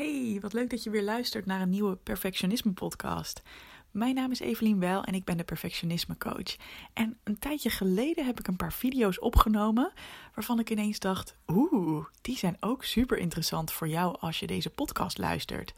[0.00, 3.42] Hey, wat leuk dat je weer luistert naar een nieuwe Perfectionisme podcast.
[3.90, 6.56] Mijn naam is Evelien Wel en ik ben de Perfectionisme Coach.
[6.92, 9.92] En een tijdje geleden heb ik een paar video's opgenomen
[10.34, 14.70] waarvan ik ineens dacht: oeh, die zijn ook super interessant voor jou als je deze
[14.70, 15.72] podcast luistert.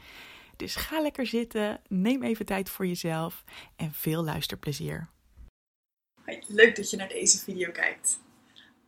[0.57, 3.45] Dus ga lekker zitten, neem even tijd voor jezelf
[3.77, 5.09] en veel luisterplezier.
[6.47, 8.21] Leuk dat je naar deze video kijkt.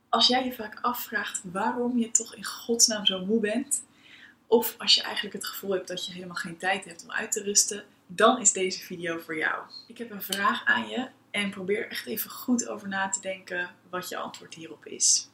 [0.08, 3.82] Als jij je vaak afvraagt waarom je toch in godsnaam zo moe bent,
[4.46, 7.32] of als je eigenlijk het gevoel hebt dat je helemaal geen tijd hebt om uit
[7.32, 9.62] te rusten, dan is deze video voor jou.
[9.86, 13.70] Ik heb een vraag aan je en probeer echt even goed over na te denken
[13.90, 15.28] wat je antwoord hierop is.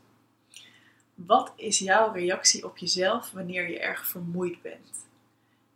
[1.14, 5.06] Wat is jouw reactie op jezelf wanneer je erg vermoeid bent?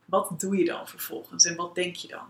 [0.05, 2.27] Wat doe je dan vervolgens en wat denk je dan?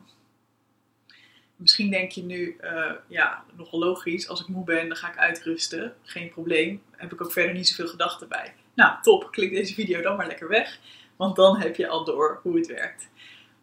[1.57, 5.19] Misschien denk je nu, uh, ja, nogal logisch, als ik moe ben, dan ga ik
[5.19, 5.97] uitrusten.
[6.03, 6.83] Geen probleem.
[6.91, 8.55] Heb ik ook verder niet zoveel gedachten bij.
[8.75, 10.79] Nou, top, klik deze video dan maar lekker weg.
[11.17, 13.09] Want dan heb je al door hoe het werkt.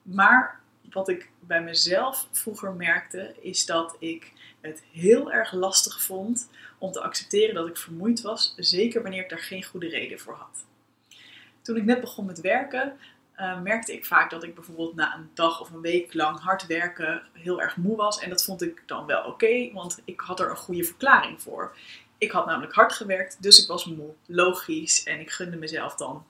[0.01, 0.59] Maar
[0.89, 6.91] wat ik bij mezelf vroeger merkte, is dat ik het heel erg lastig vond om
[6.91, 10.65] te accepteren dat ik vermoeid was, zeker wanneer ik daar geen goede reden voor had.
[11.61, 12.97] Toen ik net begon met werken,
[13.37, 16.67] uh, merkte ik vaak dat ik bijvoorbeeld na een dag of een week lang hard
[16.67, 18.19] werken heel erg moe was.
[18.19, 21.75] En dat vond ik dan wel oké, want ik had er een goede verklaring voor.
[22.17, 24.13] Ik had namelijk hard gewerkt, dus ik was moe.
[24.25, 25.03] Logisch.
[25.03, 26.25] En ik gunde mezelf dan,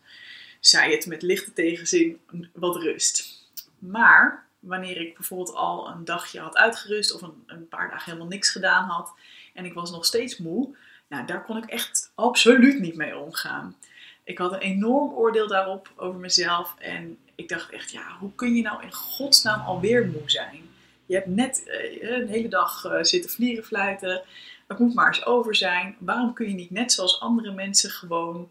[0.62, 2.20] zei het met lichte tegenzin,
[2.54, 3.46] wat rust.
[3.80, 8.28] Maar wanneer ik bijvoorbeeld al een dagje had uitgerust of een, een paar dagen helemaal
[8.28, 9.14] niks gedaan had
[9.54, 10.76] en ik was nog steeds moe,
[11.08, 13.76] nou, daar kon ik echt absoluut niet mee omgaan.
[14.24, 18.56] Ik had een enorm oordeel daarop over mezelf en ik dacht echt, ja, hoe kun
[18.56, 20.70] je nou in godsnaam alweer moe zijn?
[21.06, 24.22] Je hebt net uh, een hele dag uh, zitten vlieren fluiten.
[24.68, 25.96] Het moet maar eens over zijn.
[26.00, 28.50] Waarom kun je niet net zoals andere mensen gewoon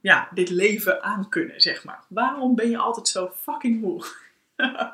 [0.00, 2.04] ja, dit leven aankunnen, zeg maar?
[2.08, 4.06] Waarom ben je altijd zo fucking moe?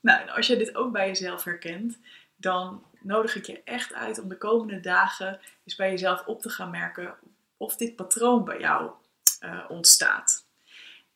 [0.00, 1.98] nou, als je dit ook bij jezelf herkent,
[2.36, 6.50] dan nodig ik je echt uit om de komende dagen eens bij jezelf op te
[6.50, 7.14] gaan merken
[7.56, 8.90] of dit patroon bij jou
[9.40, 10.44] uh, ontstaat.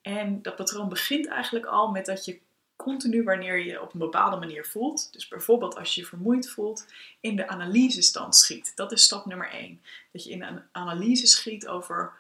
[0.03, 2.41] En dat patroon begint eigenlijk al met dat je
[2.77, 6.87] continu wanneer je op een bepaalde manier voelt, dus bijvoorbeeld als je je vermoeid voelt,
[7.21, 8.73] in de analysestand schiet.
[8.75, 9.83] Dat is stap nummer 1.
[10.13, 12.13] Dat je in een analyse schiet over,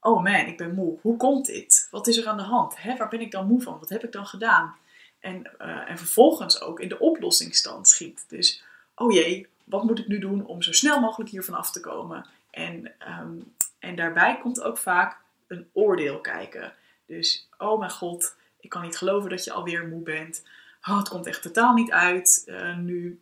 [0.00, 0.98] oh man, ik ben moe.
[1.00, 1.88] Hoe komt dit?
[1.90, 2.82] Wat is er aan de hand?
[2.82, 3.78] Hè, waar ben ik dan moe van?
[3.78, 4.76] Wat heb ik dan gedaan?
[5.20, 8.24] En, uh, en vervolgens ook in de oplossingsstand schiet.
[8.28, 8.64] Dus,
[8.94, 12.26] oh jee, wat moet ik nu doen om zo snel mogelijk hiervan af te komen?
[12.50, 15.16] En, um, en daarbij komt ook vaak
[15.46, 16.72] een oordeel kijken.
[17.06, 20.42] Dus, oh mijn god, ik kan niet geloven dat je alweer moe bent.
[20.82, 23.20] Oh, het komt echt totaal niet uit uh, nu.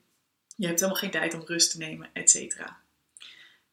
[0.57, 2.77] Je hebt helemaal geen tijd om rust te nemen, et cetera.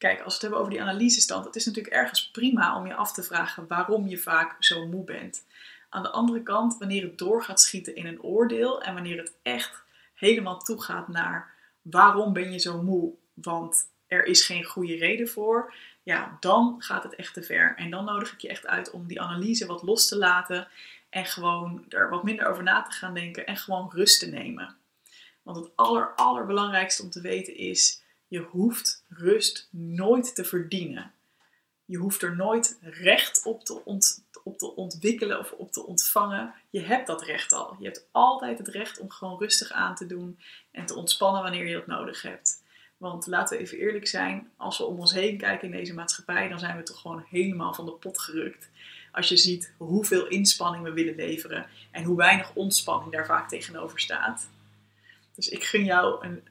[0.03, 2.93] Kijk, als we het hebben over die analysestand, het is natuurlijk ergens prima om je
[2.93, 5.45] af te vragen waarom je vaak zo moe bent.
[5.89, 9.33] Aan de andere kant, wanneer het door gaat schieten in een oordeel en wanneer het
[9.41, 15.27] echt helemaal toegaat naar waarom ben je zo moe, want er is geen goede reden
[15.27, 17.75] voor, ja, dan gaat het echt te ver.
[17.75, 20.67] En dan nodig ik je echt uit om die analyse wat los te laten
[21.09, 24.75] en gewoon er wat minder over na te gaan denken en gewoon rust te nemen.
[25.43, 28.02] Want het aller, allerbelangrijkste om te weten is,
[28.33, 31.11] je hoeft rust nooit te verdienen.
[31.85, 36.53] Je hoeft er nooit recht op te, ont, op te ontwikkelen of op te ontvangen.
[36.69, 37.75] Je hebt dat recht al.
[37.79, 40.39] Je hebt altijd het recht om gewoon rustig aan te doen
[40.71, 42.63] en te ontspannen wanneer je dat nodig hebt.
[42.97, 46.47] Want laten we even eerlijk zijn, als we om ons heen kijken in deze maatschappij,
[46.47, 48.69] dan zijn we toch gewoon helemaal van de pot gerukt.
[49.11, 53.99] Als je ziet hoeveel inspanning we willen leveren en hoe weinig ontspanning daar vaak tegenover
[53.99, 54.49] staat.
[55.35, 56.43] Dus ik gun jou een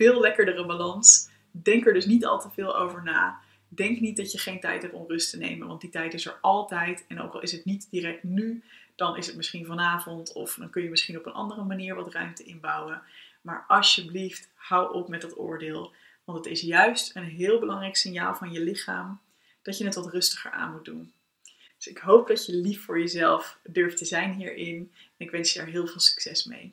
[0.00, 1.29] veel lekkerdere balans.
[1.50, 3.40] Denk er dus niet al te veel over na.
[3.68, 6.26] Denk niet dat je geen tijd hebt om rust te nemen, want die tijd is
[6.26, 7.04] er altijd.
[7.08, 8.62] En ook al is het niet direct nu,
[8.94, 12.12] dan is het misschien vanavond of dan kun je misschien op een andere manier wat
[12.12, 13.02] ruimte inbouwen.
[13.40, 15.92] Maar alsjeblieft, hou op met dat oordeel.
[16.24, 19.20] Want het is juist een heel belangrijk signaal van je lichaam
[19.62, 21.12] dat je het wat rustiger aan moet doen.
[21.76, 24.92] Dus ik hoop dat je lief voor jezelf durft te zijn hierin.
[25.16, 26.72] En ik wens je daar heel veel succes mee.